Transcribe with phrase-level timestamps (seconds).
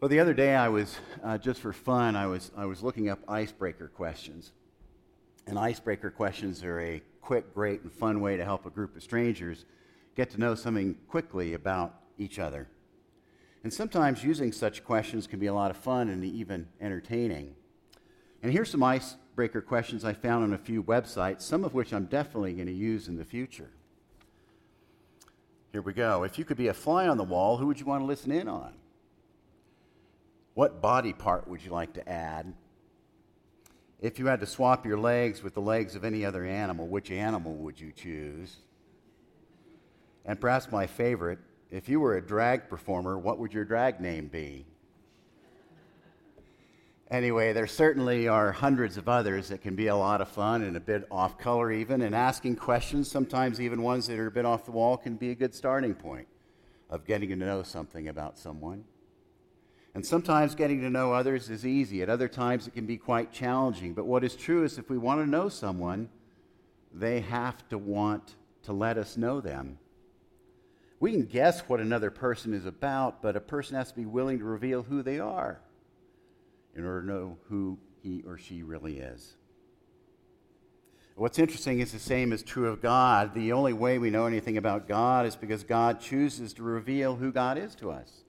[0.00, 3.08] Well, the other day I was, uh, just for fun, I was, I was looking
[3.08, 4.52] up icebreaker questions.
[5.48, 9.02] And icebreaker questions are a quick, great, and fun way to help a group of
[9.02, 9.64] strangers
[10.14, 12.68] get to know something quickly about each other.
[13.64, 17.56] And sometimes using such questions can be a lot of fun and even entertaining.
[18.40, 22.04] And here's some icebreaker questions I found on a few websites, some of which I'm
[22.04, 23.70] definitely going to use in the future.
[25.72, 26.22] Here we go.
[26.22, 28.30] If you could be a fly on the wall, who would you want to listen
[28.30, 28.74] in on?
[30.58, 32.52] What body part would you like to add?
[34.00, 37.12] If you had to swap your legs with the legs of any other animal, which
[37.12, 38.56] animal would you choose?
[40.24, 41.38] And perhaps my favorite,
[41.70, 44.66] if you were a drag performer, what would your drag name be?
[47.08, 50.76] Anyway, there certainly are hundreds of others that can be a lot of fun and
[50.76, 52.02] a bit off color, even.
[52.02, 55.30] And asking questions, sometimes even ones that are a bit off the wall, can be
[55.30, 56.26] a good starting point
[56.90, 58.82] of getting to know something about someone.
[59.98, 62.02] And sometimes getting to know others is easy.
[62.02, 63.94] At other times, it can be quite challenging.
[63.94, 66.08] But what is true is if we want to know someone,
[66.94, 69.76] they have to want to let us know them.
[71.00, 74.38] We can guess what another person is about, but a person has to be willing
[74.38, 75.60] to reveal who they are
[76.76, 79.34] in order to know who he or she really is.
[81.16, 83.34] What's interesting is the same is true of God.
[83.34, 87.32] The only way we know anything about God is because God chooses to reveal who
[87.32, 88.22] God is to us.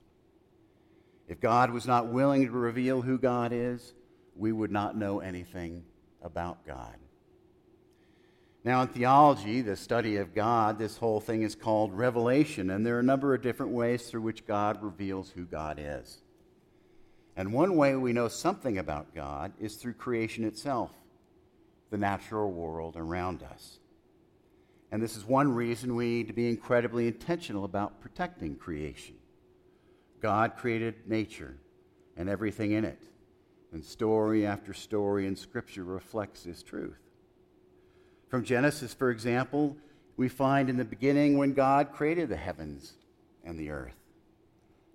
[1.30, 3.94] If God was not willing to reveal who God is,
[4.34, 5.84] we would not know anything
[6.20, 6.96] about God.
[8.64, 12.96] Now, in theology, the study of God, this whole thing is called revelation, and there
[12.96, 16.20] are a number of different ways through which God reveals who God is.
[17.36, 20.90] And one way we know something about God is through creation itself,
[21.90, 23.78] the natural world around us.
[24.90, 29.19] And this is one reason we need to be incredibly intentional about protecting creation.
[30.20, 31.56] God created nature
[32.16, 33.02] and everything in it.
[33.72, 36.98] And story after story in Scripture reflects this truth.
[38.28, 39.76] From Genesis, for example,
[40.16, 42.92] we find in the beginning when God created the heavens
[43.44, 43.94] and the earth.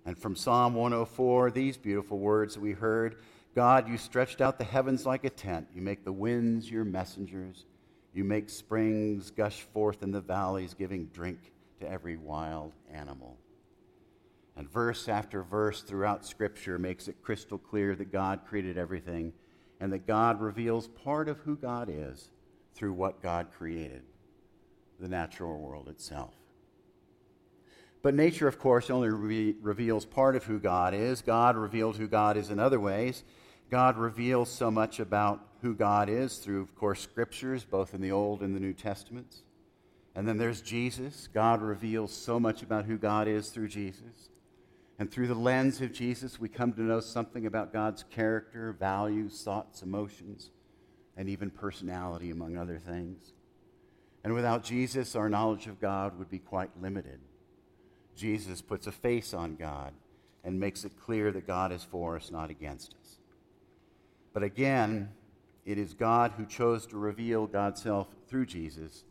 [0.04, 3.16] And from Psalm 104, these beautiful words that we heard
[3.54, 5.68] God, you stretched out the heavens like a tent.
[5.74, 7.64] You make the winds your messengers.
[8.12, 11.38] You make springs gush forth in the valleys, giving drink
[11.80, 13.38] to every wild animal.
[14.56, 19.32] And verse after verse throughout Scripture makes it crystal clear that God created everything
[19.80, 22.30] and that God reveals part of who God is
[22.74, 24.02] through what God created,
[24.98, 26.34] the natural world itself.
[28.02, 31.22] But nature, of course, only re- reveals part of who God is.
[31.22, 33.24] God revealed who God is in other ways.
[33.70, 38.12] God reveals so much about who God is through, of course, scriptures, both in the
[38.12, 39.42] Old and the New Testaments.
[40.14, 41.28] And then there's Jesus.
[41.32, 44.30] God reveals so much about who God is through Jesus.
[44.98, 49.42] And through the lens of Jesus, we come to know something about God's character, values,
[49.42, 50.50] thoughts, emotions,
[51.16, 53.34] and even personality, among other things.
[54.24, 57.20] And without Jesus, our knowledge of God would be quite limited.
[58.16, 59.92] Jesus puts a face on God
[60.42, 63.18] and makes it clear that God is for us, not against us.
[64.32, 65.10] But again,
[65.66, 69.04] it is God who chose to reveal God's self through Jesus,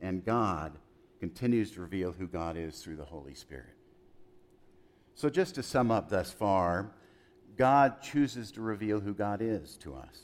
[0.00, 0.72] and God
[1.20, 3.76] continues to reveal who God is through the Holy Spirit.
[5.14, 6.90] So, just to sum up thus far,
[7.56, 10.20] God chooses to reveal who God is to us.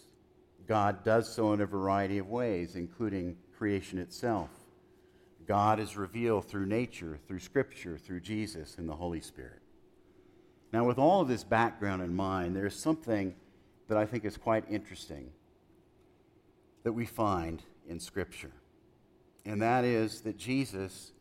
[0.67, 4.51] God does so in a variety of ways, including creation itself.
[5.47, 9.63] God is revealed through nature, through Scripture, through Jesus, and the Holy Spirit.
[10.73, 13.35] Now, with all of this background in mind, there's something
[13.89, 15.31] that I think is quite interesting
[16.83, 18.53] that we find in Scripture.
[19.47, 21.13] And that is that Jesus,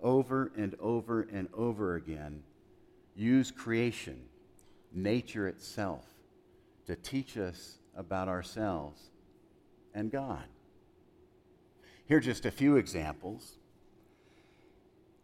[0.00, 2.42] over and over and over again,
[3.14, 4.20] use creation,
[4.92, 6.04] nature itself,
[6.86, 9.10] to teach us about ourselves
[9.94, 10.44] and God.
[12.06, 13.58] Here are just a few examples.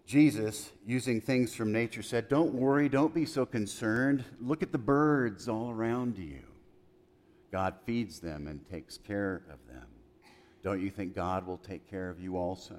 [0.07, 4.25] Jesus, using things from nature, said, Don't worry, don't be so concerned.
[4.41, 6.41] Look at the birds all around you.
[7.53, 9.87] God feeds them and takes care of them.
[10.63, 12.77] Don't you think God will take care of you also?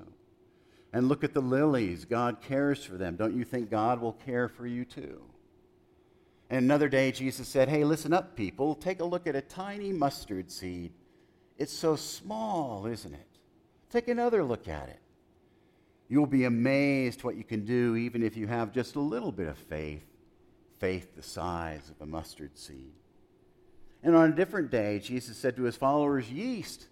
[0.94, 2.06] And look at the lilies.
[2.06, 3.16] God cares for them.
[3.16, 5.22] Don't you think God will care for you too?
[6.50, 8.76] And another day, Jesus said, Hey, listen up, people.
[8.76, 10.92] Take a look at a tiny mustard seed.
[11.58, 13.28] It's so small, isn't it?
[13.90, 15.00] Take another look at it.
[16.10, 19.48] You'll be amazed what you can do even if you have just a little bit
[19.48, 20.04] of faith,
[20.78, 22.92] faith the size of a mustard seed.
[24.04, 26.88] And on a different day, Jesus said to his followers, Yeast.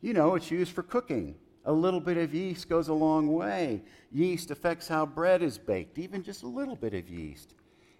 [0.00, 1.34] You know, it's used for cooking.
[1.66, 3.82] A little bit of yeast goes a long way.
[4.12, 7.54] Yeast affects how bread is baked, even just a little bit of yeast.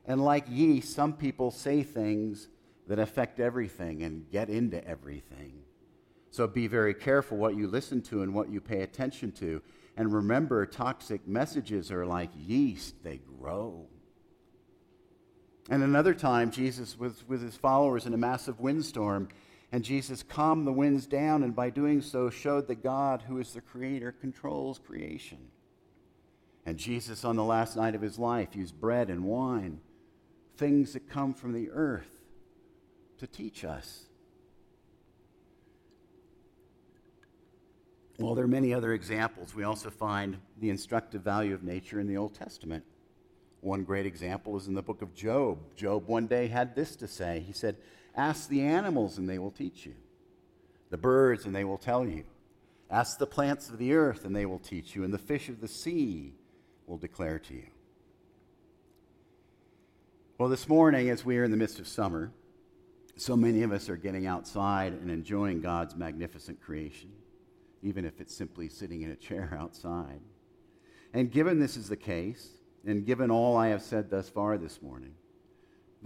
[0.06, 2.48] And like yeast, some people say things
[2.86, 5.64] that affect everything and get into everything.
[6.30, 9.60] So be very careful what you listen to and what you pay attention to.
[9.96, 13.88] And remember, toxic messages are like yeast, they grow.
[15.68, 19.28] And another time, Jesus was with his followers in a massive windstorm,
[19.72, 23.52] and Jesus calmed the winds down, and by doing so, showed that God, who is
[23.52, 25.38] the creator, controls creation.
[26.64, 29.80] And Jesus, on the last night of his life, used bread and wine,
[30.56, 32.10] things that come from the earth,
[33.18, 34.04] to teach us.
[38.18, 39.54] Well, there are many other examples.
[39.54, 42.84] We also find the instructive value of nature in the Old Testament.
[43.60, 45.58] One great example is in the book of Job.
[45.76, 47.76] Job one day had this to say He said,
[48.16, 49.94] Ask the animals, and they will teach you,
[50.90, 52.24] the birds, and they will tell you.
[52.90, 55.60] Ask the plants of the earth, and they will teach you, and the fish of
[55.60, 56.34] the sea
[56.86, 57.66] will declare to you.
[60.38, 62.32] Well, this morning, as we are in the midst of summer,
[63.16, 67.10] so many of us are getting outside and enjoying God's magnificent creation,
[67.82, 70.20] even if it's simply sitting in a chair outside.
[71.12, 72.50] And given this is the case,
[72.84, 75.14] and given all I have said thus far this morning,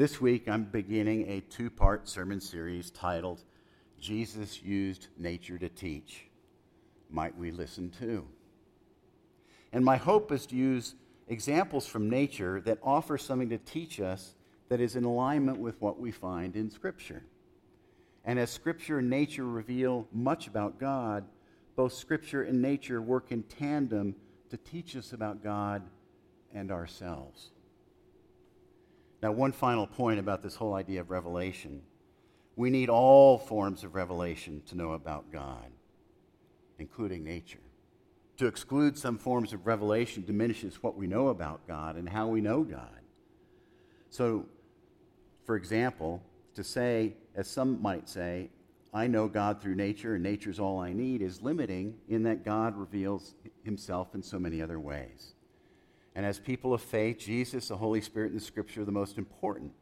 [0.01, 3.45] this week I'm beginning a two part sermon series titled
[4.01, 6.25] Jesus Used Nature to Teach.
[7.11, 8.27] Might we listen too?
[9.75, 10.95] And my hope is to use
[11.29, 14.37] examples from nature that offer something to teach us
[14.71, 17.23] that is in alignment with what we find in Scripture.
[18.25, 21.27] And as Scripture and nature reveal much about God,
[21.77, 24.15] both Scripture and nature work in tandem
[24.49, 25.83] to teach us about God
[26.55, 27.51] and ourselves.
[29.23, 31.83] Now, one final point about this whole idea of revelation.
[32.57, 35.71] We need all forms of revelation to know about God,
[36.79, 37.61] including nature.
[38.39, 42.41] To exclude some forms of revelation diminishes what we know about God and how we
[42.41, 43.01] know God.
[44.09, 44.47] So,
[45.45, 46.23] for example,
[46.55, 48.49] to say, as some might say,
[48.93, 52.77] I know God through nature and nature's all I need is limiting in that God
[52.77, 55.35] reveals himself in so many other ways.
[56.15, 59.19] And as people of faith, Jesus, the Holy Spirit, and the Scripture are the most
[59.19, 59.73] important.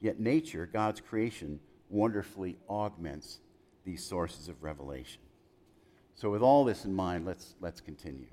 [0.00, 3.40] Yet nature, God's creation, wonderfully augments
[3.84, 5.22] these sources of revelation.
[6.14, 8.26] So, with all this in mind, let's, let's continue.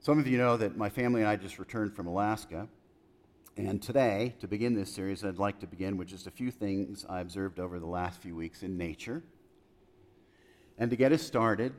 [0.00, 2.68] Some of you know that my family and I just returned from Alaska.
[3.56, 7.04] And today, to begin this series, I'd like to begin with just a few things
[7.08, 9.22] I observed over the last few weeks in nature.
[10.78, 11.72] And to get us started,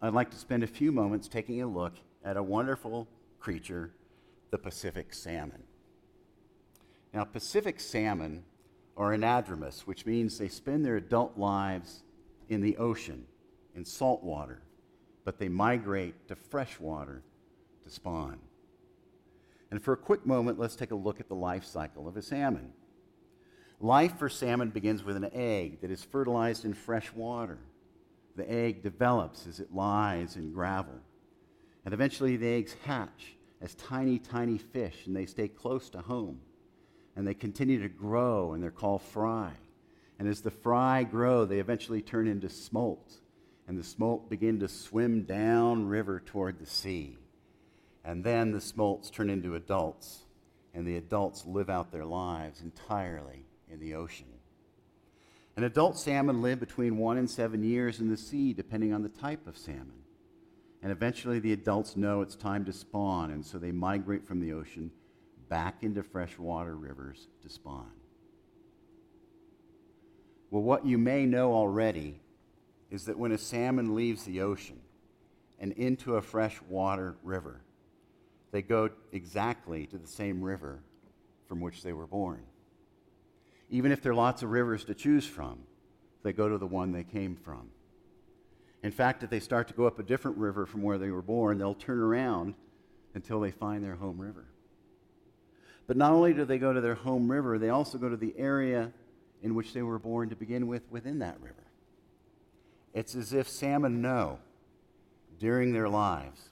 [0.00, 1.94] I'd like to spend a few moments taking a look
[2.26, 3.06] at a wonderful
[3.38, 3.92] creature,
[4.50, 5.62] the Pacific salmon.
[7.14, 8.44] Now, Pacific salmon
[8.96, 12.02] are anadromous, which means they spend their adult lives
[12.48, 13.26] in the ocean,
[13.76, 14.60] in salt water,
[15.24, 17.22] but they migrate to fresh water
[17.84, 18.38] to spawn.
[19.70, 22.22] And for a quick moment, let's take a look at the life cycle of a
[22.22, 22.72] salmon.
[23.80, 27.58] Life for salmon begins with an egg that is fertilized in fresh water.
[28.34, 31.00] The egg develops as it lies in gravel.
[31.86, 36.40] And eventually the eggs hatch as tiny, tiny fish, and they stay close to home.
[37.14, 39.52] And they continue to grow, and they're called fry.
[40.18, 43.14] And as the fry grow, they eventually turn into smolt.
[43.68, 47.18] And the smolt begin to swim down river toward the sea.
[48.04, 50.24] And then the smolts turn into adults,
[50.74, 54.26] and the adults live out their lives entirely in the ocean.
[55.56, 59.08] An adult salmon live between one and seven years in the sea, depending on the
[59.08, 60.02] type of salmon.
[60.82, 64.52] And eventually the adults know it's time to spawn, and so they migrate from the
[64.52, 64.90] ocean
[65.48, 67.90] back into freshwater rivers to spawn.
[70.50, 72.20] Well, what you may know already
[72.90, 74.80] is that when a salmon leaves the ocean
[75.58, 77.62] and into a freshwater river,
[78.52, 80.80] they go exactly to the same river
[81.48, 82.42] from which they were born.
[83.70, 85.58] Even if there are lots of rivers to choose from,
[86.22, 87.70] they go to the one they came from.
[88.82, 91.22] In fact, if they start to go up a different river from where they were
[91.22, 92.54] born, they'll turn around
[93.14, 94.44] until they find their home river.
[95.86, 98.34] But not only do they go to their home river, they also go to the
[98.36, 98.92] area
[99.42, 101.64] in which they were born to begin with within that river.
[102.92, 104.38] It's as if salmon know
[105.38, 106.48] during their lives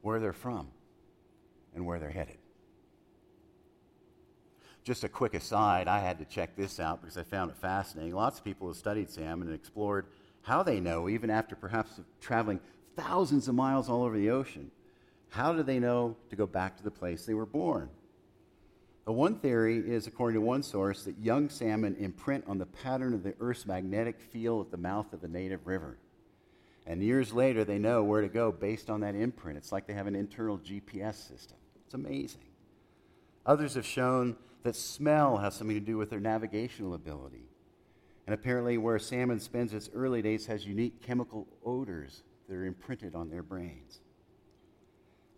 [0.00, 0.68] where they're from
[1.74, 2.38] and where they're headed.
[4.84, 8.14] Just a quick aside, I had to check this out because I found it fascinating.
[8.14, 10.06] Lots of people have studied salmon and explored
[10.44, 12.60] how they know, even after perhaps traveling
[12.96, 14.70] thousands of miles all over the ocean,
[15.30, 17.88] how do they know to go back to the place they were born?
[19.06, 23.14] The one theory is, according to one source, that young salmon imprint on the pattern
[23.14, 25.98] of the Earth's magnetic field at the mouth of the native river.
[26.86, 29.56] And years later, they know where to go based on that imprint.
[29.58, 31.56] It's like they have an internal GPS system.
[31.84, 32.42] It's amazing.
[33.46, 37.48] Others have shown that smell has something to do with their navigational ability.
[38.26, 43.14] And apparently, where salmon spends its early days has unique chemical odors that are imprinted
[43.14, 44.00] on their brains.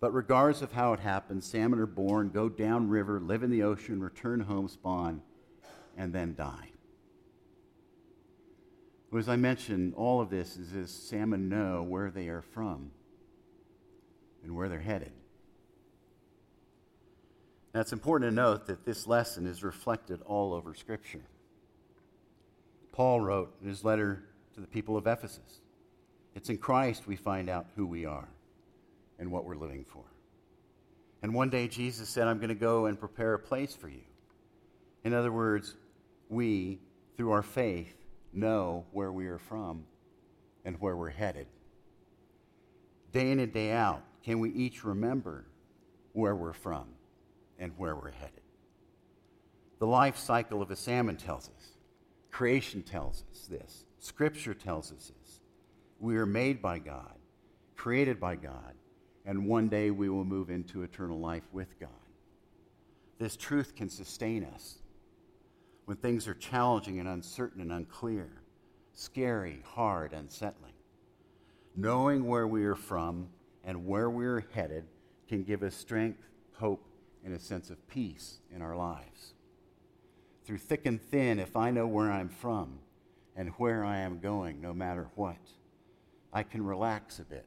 [0.01, 4.01] But regardless of how it happens, salmon are born, go downriver, live in the ocean,
[4.01, 5.23] return home, spawn,
[5.97, 6.71] and then die.
[9.11, 12.91] But as I mentioned, all of this is as salmon know where they are from
[14.45, 15.13] and where they're headed.
[17.75, 21.23] Now, it's important to note that this lesson is reflected all over Scripture.
[22.97, 24.23] Paul wrote in his letter
[24.55, 25.61] to the people of Ephesus
[26.35, 28.29] it's in Christ we find out who we are
[29.19, 30.05] and what we're living for.
[31.23, 34.03] And one day Jesus said, I'm going to go and prepare a place for you.
[35.05, 35.77] In other words,
[36.31, 36.79] we,
[37.17, 37.95] through our faith,
[38.33, 39.85] know where we are from
[40.65, 41.47] and where we're headed.
[43.13, 45.47] Day in and day out, can we each remember
[46.13, 46.87] where we're from
[47.59, 48.43] and where we're headed?
[49.81, 51.76] The life cycle of a salmon tells us.
[52.37, 53.87] Creation tells us this.
[53.99, 55.41] Scripture tells us this.
[55.99, 57.15] We are made by God,
[57.77, 58.75] created by God,
[59.25, 61.89] and one day we will move into eternal life with God.
[63.19, 64.81] This truth can sustain us
[65.87, 68.29] when things are challenging and uncertain and unclear,
[68.93, 70.75] scary, hard, unsettling.
[71.75, 73.29] Knowing where we are from
[73.65, 74.85] and where we are headed
[75.27, 76.87] can give us strength, hope,
[77.25, 79.33] and a sense of peace in our lives.
[80.47, 82.79] Through thick and thin, if I know where I'm from
[83.35, 85.41] and where I am going, no matter what,
[86.33, 87.47] I can relax a bit,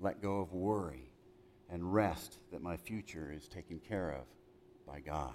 [0.00, 1.10] let go of worry,
[1.68, 4.24] and rest that my future is taken care of
[4.86, 5.34] by God.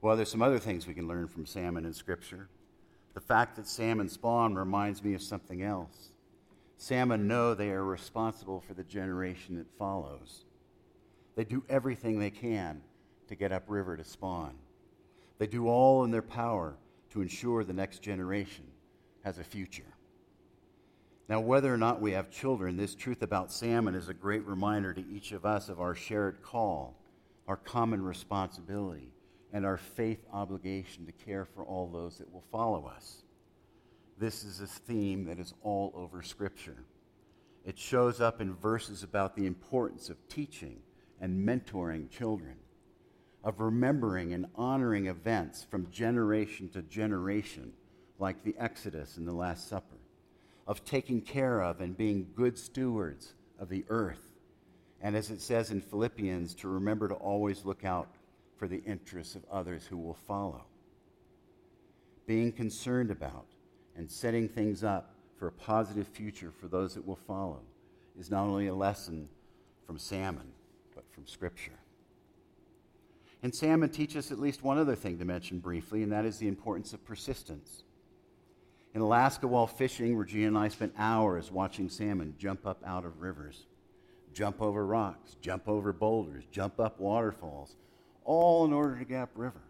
[0.00, 2.48] Well, there's some other things we can learn from salmon in Scripture.
[3.12, 6.12] The fact that salmon spawn reminds me of something else.
[6.78, 10.46] Salmon know they are responsible for the generation that follows.
[11.36, 12.80] They do everything they can
[13.28, 14.54] to get upriver to spawn.
[15.42, 16.76] They do all in their power
[17.10, 18.62] to ensure the next generation
[19.24, 19.96] has a future.
[21.28, 24.94] Now, whether or not we have children, this truth about salmon is a great reminder
[24.94, 26.96] to each of us of our shared call,
[27.48, 29.10] our common responsibility
[29.52, 33.24] and our faith obligation to care for all those that will follow us.
[34.18, 36.84] This is a theme that is all over Scripture.
[37.64, 40.82] It shows up in verses about the importance of teaching
[41.20, 42.58] and mentoring children,
[43.44, 47.72] of remembering and honoring events from generation to generation,
[48.18, 49.96] like the Exodus and the Last Supper,
[50.66, 54.30] of taking care of and being good stewards of the earth,
[55.00, 58.08] and as it says in Philippians, to remember to always look out
[58.56, 60.64] for the interests of others who will follow.
[62.26, 63.46] Being concerned about
[63.96, 67.60] and setting things up for a positive future for those that will follow
[68.16, 69.28] is not only a lesson
[69.84, 70.52] from salmon,
[70.94, 71.81] but from Scripture.
[73.42, 76.38] And salmon teach us at least one other thing to mention briefly, and that is
[76.38, 77.82] the importance of persistence.
[78.94, 83.20] In Alaska, while fishing, Regina and I spent hours watching salmon jump up out of
[83.20, 83.66] rivers,
[84.32, 87.76] jump over rocks, jump over boulders, jump up waterfalls,
[88.24, 89.62] all in order to get upriver.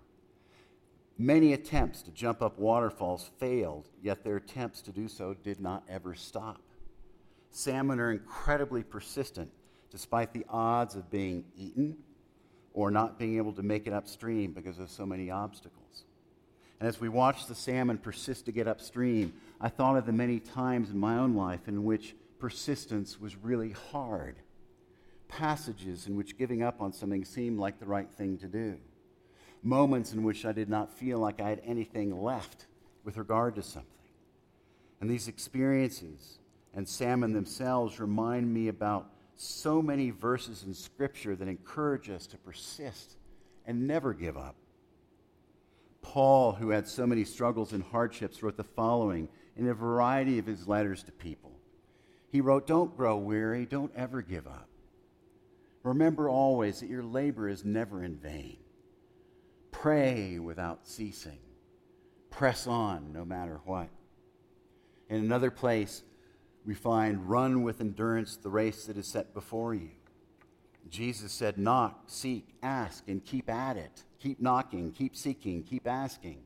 [1.16, 5.84] Many attempts to jump up waterfalls failed, yet their attempts to do so did not
[5.88, 6.60] ever stop.
[7.50, 9.50] Salmon are incredibly persistent
[9.90, 11.96] despite the odds of being eaten
[12.74, 16.04] or not being able to make it upstream because of so many obstacles.
[16.80, 20.40] And as we watched the salmon persist to get upstream, I thought of the many
[20.40, 24.36] times in my own life in which persistence was really hard
[25.32, 28.76] passages in which giving up on something seemed like the right thing to do,
[29.62, 32.66] moments in which I did not feel like I had anything left
[33.04, 33.88] with regard to something.
[35.00, 36.38] And these experiences
[36.74, 39.10] and salmon themselves remind me about
[39.42, 43.16] so many verses in Scripture that encourage us to persist
[43.66, 44.54] and never give up.
[46.00, 50.46] Paul, who had so many struggles and hardships, wrote the following in a variety of
[50.46, 51.52] his letters to people.
[52.30, 54.68] He wrote, Don't grow weary, don't ever give up.
[55.82, 58.58] Remember always that your labor is never in vain.
[59.70, 61.38] Pray without ceasing.
[62.30, 63.88] Press on no matter what.
[65.08, 66.02] In another place,
[66.64, 69.90] we find run with endurance the race that is set before you.
[70.88, 74.04] Jesus said, Knock, seek, ask, and keep at it.
[74.20, 76.42] Keep knocking, keep seeking, keep asking.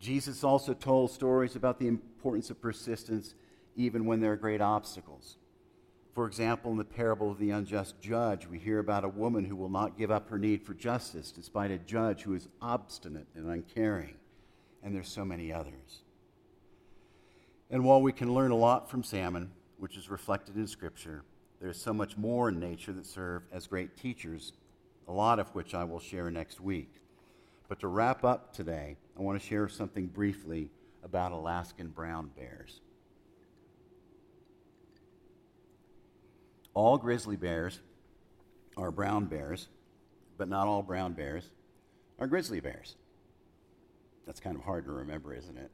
[0.00, 3.34] Jesus also told stories about the importance of persistence
[3.76, 5.36] even when there are great obstacles.
[6.14, 9.54] For example, in the parable of the unjust judge, we hear about a woman who
[9.54, 13.46] will not give up her need for justice despite a judge who is obstinate and
[13.46, 14.14] uncaring.
[14.82, 16.02] And there's so many others.
[17.70, 21.22] And while we can learn a lot from salmon, which is reflected in Scripture,
[21.60, 24.52] there's so much more in nature that serve as great teachers
[25.06, 26.94] a lot of which I will share next week.
[27.68, 30.70] But to wrap up today, I want to share something briefly
[31.02, 32.80] about Alaskan brown bears.
[36.74, 37.80] All grizzly bears
[38.76, 39.68] are brown bears,
[40.38, 41.50] but not all brown bears
[42.20, 42.94] are grizzly bears.
[44.26, 45.72] That's kind of hard to remember, isn't it?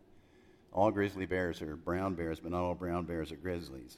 [0.76, 3.96] All grizzly bears are brown bears, but not all brown bears are grizzlies.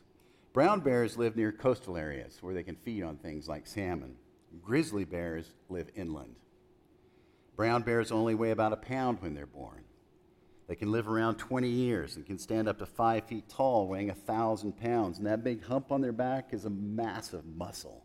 [0.52, 4.14] Brown bears live near coastal areas where they can feed on things like salmon.
[4.62, 6.37] Grizzly bears live inland.
[7.56, 9.82] Brown bears only weigh about a pound when they're born.
[10.68, 14.11] They can live around 20 years and can stand up to five feet tall, weighing
[14.11, 15.18] a thousand pounds.
[15.18, 18.04] And that big hump on their back is a massive muscle.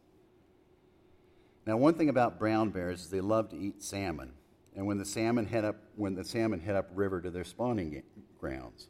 [1.68, 4.32] Now, one thing about brown bears is they love to eat salmon.
[4.76, 8.02] And when the salmon head up, when the salmon head up river to their spawning
[8.40, 8.88] grounds.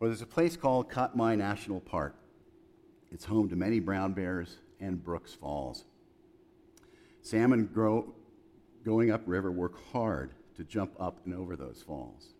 [0.00, 2.16] Well, there's a place called Katmai National Park.
[3.10, 5.84] It's home to many brown bears and Brooks Falls.
[7.20, 8.12] Salmon grow,
[8.84, 12.34] going upriver work hard to jump up and over those falls.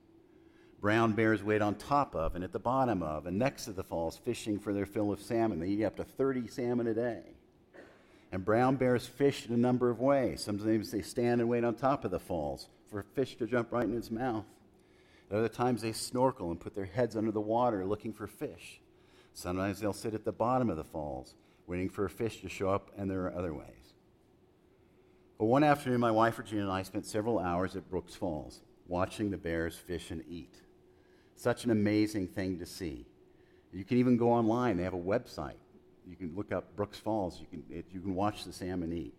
[0.80, 3.84] Brown bears wait on top of and at the bottom of and next to the
[3.84, 5.60] falls, fishing for their fill of salmon.
[5.60, 7.22] They eat up to 30 salmon a day.
[8.32, 10.42] And brown bears fish in a number of ways.
[10.42, 13.70] Sometimes they stand and wait on top of the falls for a fish to jump
[13.70, 14.46] right in its mouth.
[15.30, 18.80] At other times, they snorkel and put their heads under the water looking for fish.
[19.34, 21.34] Sometimes they'll sit at the bottom of the falls,
[21.66, 23.94] waiting for a fish to show up, and there are other ways.
[25.38, 29.30] But one afternoon, my wife Regina and I spent several hours at Brooks Falls watching
[29.30, 30.54] the bears fish and eat.
[31.34, 33.06] Such an amazing thing to see.
[33.72, 35.61] You can even go online, they have a website.
[36.08, 39.14] You can look up Brooks Falls, you can, it, you can watch the salmon eat.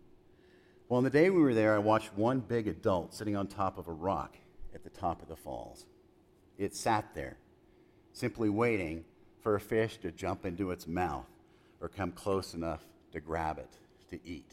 [0.88, 3.78] Well, on the day we were there, I watched one big adult sitting on top
[3.78, 4.36] of a rock
[4.74, 5.86] at the top of the falls.
[6.58, 7.36] It sat there,
[8.12, 9.04] simply waiting
[9.40, 11.26] for a fish to jump into its mouth
[11.80, 13.78] or come close enough to grab it
[14.10, 14.52] to eat.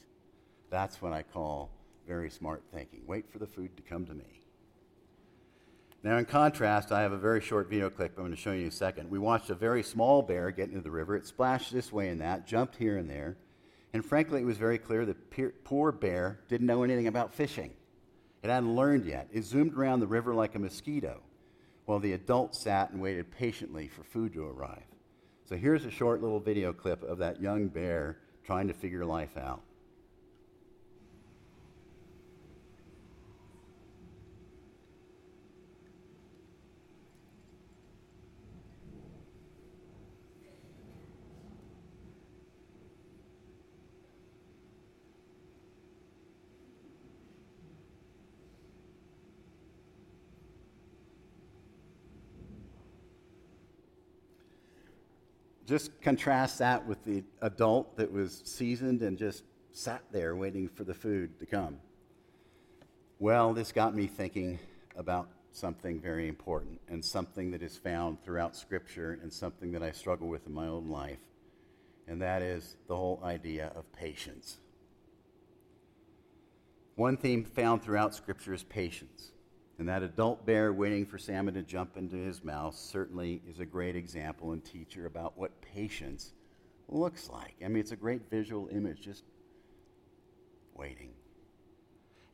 [0.70, 1.70] That's what I call
[2.08, 3.02] very smart thinking.
[3.06, 4.42] Wait for the food to come to me.
[6.04, 8.64] Now, in contrast, I have a very short video clip I'm going to show you
[8.64, 9.12] in a second.
[9.12, 11.16] We watched a very small bear get into the river.
[11.16, 13.38] It splashed this way and that, jumped here and there,
[13.94, 17.74] and frankly, it was very clear that poor bear didn't know anything about fishing.
[18.42, 19.28] It hadn't learned yet.
[19.32, 21.22] It zoomed around the river like a mosquito,
[21.86, 24.86] while the adult sat and waited patiently for food to arrive.
[25.46, 29.38] So here's a short little video clip of that young bear trying to figure life
[29.38, 29.62] out.
[55.72, 60.84] Just contrast that with the adult that was seasoned and just sat there waiting for
[60.84, 61.78] the food to come.
[63.20, 64.60] Well, this got me thinking
[64.98, 69.94] about something very important and something that is found throughout Scripture and something that I
[69.94, 71.22] struggle with in my own life,
[72.06, 74.58] and that is the whole idea of patience.
[76.96, 79.32] One theme found throughout Scripture is patience.
[79.82, 83.66] And that adult bear waiting for salmon to jump into his mouth certainly is a
[83.66, 86.34] great example and teacher about what patience
[86.88, 87.56] looks like.
[87.66, 89.24] I mean, it's a great visual image, just
[90.76, 91.10] waiting.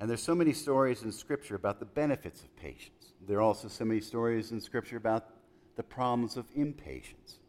[0.02, 3.14] And there's so many stories in Scripture about the benefits of patience.
[3.26, 5.30] There are also so many stories in Scripture about
[5.78, 7.40] the problems of impatience.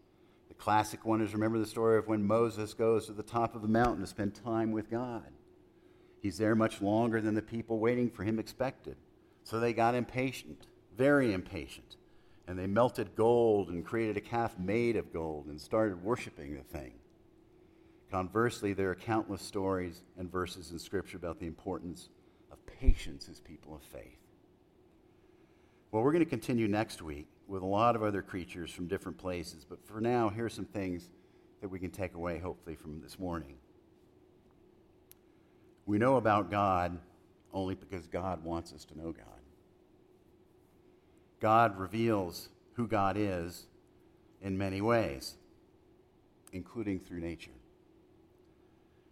[0.47, 3.63] The classic one is remember the story of when Moses goes to the top of
[3.63, 5.27] the mountain to spend time with God.
[6.21, 8.95] He's there much longer than the people waiting for him expected.
[9.49, 11.97] So they got impatient, very impatient.
[12.47, 16.63] And they melted gold and created a calf made of gold and started worshiping the
[16.63, 16.93] thing.
[18.11, 22.11] Conversely, there are countless stories and verses in Scripture about the importance
[22.53, 24.19] of patience as people of faith.
[25.93, 29.17] Well, we're going to continue next week with a lot of other creatures from different
[29.17, 31.09] places, but for now, here are some things
[31.63, 33.55] that we can take away, hopefully, from this morning.
[35.87, 36.99] We know about God
[37.55, 39.38] only because God wants us to know God.
[41.41, 43.67] God reveals who God is
[44.41, 45.35] in many ways,
[46.53, 47.51] including through nature.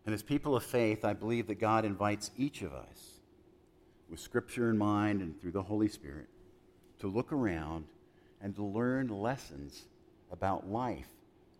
[0.04, 3.20] And as people of faith, I believe that God invites each of us,
[4.08, 6.28] with Scripture in mind and through the Holy Spirit,
[7.00, 7.86] to look around
[8.40, 9.86] and to learn lessons
[10.30, 11.08] about life,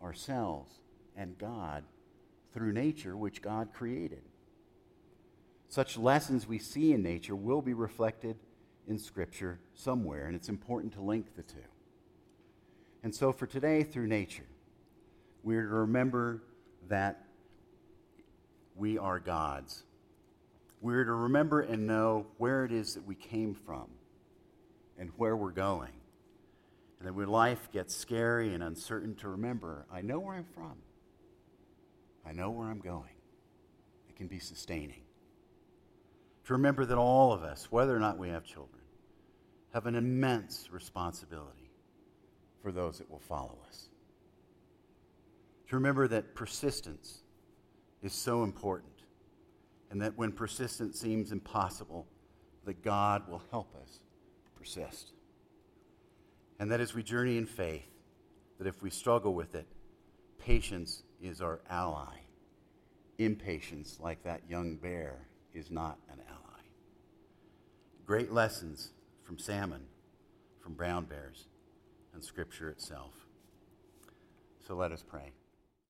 [0.03, 0.73] ourselves,
[1.17, 1.83] and God
[2.53, 4.23] through nature, which God created.
[5.69, 8.37] Such lessons we see in nature will be reflected
[8.87, 11.59] in Scripture somewhere, and it's important to link the two.
[13.03, 14.47] And so for today, through nature,
[15.43, 16.43] we're to remember
[16.89, 17.25] that
[18.75, 19.85] we are God's
[20.81, 23.87] We're to remember and know where it is that we came from
[24.99, 25.93] and where we're going.
[26.99, 30.75] And that when life gets scary and uncertain, to remember I know where I'm from,
[32.27, 33.15] I know where I'm going.
[34.09, 35.03] It can be sustaining.
[36.45, 38.76] To remember that all of us, whether or not we have children,
[39.73, 41.71] have an immense responsibility
[42.63, 43.89] for those that will follow us.
[45.69, 47.19] To remember that persistence
[48.03, 49.03] is so important,
[49.91, 52.07] and that when persistence seems impossible,
[52.65, 54.01] that God will help us
[54.57, 55.13] persist.
[56.59, 57.87] And that as we journey in faith,
[58.59, 59.67] that if we struggle with it,
[60.39, 62.15] patience is our ally.
[63.19, 66.61] Impatience, like that young bear, is not an ally.
[68.05, 68.93] Great lessons
[69.27, 69.83] from salmon,
[70.61, 71.49] from brown bears,
[72.15, 73.13] and Scripture itself.
[74.67, 75.33] So let us pray.